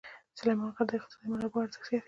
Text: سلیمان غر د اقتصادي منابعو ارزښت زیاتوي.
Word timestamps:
سلیمان 0.39 0.71
غر 0.75 0.85
د 0.87 0.91
اقتصادي 0.97 1.25
منابعو 1.31 1.63
ارزښت 1.65 1.85
زیاتوي. 1.89 1.99